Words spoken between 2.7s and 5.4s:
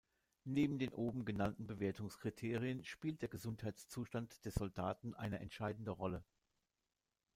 spielt der Gesundheitszustand des Soldaten eine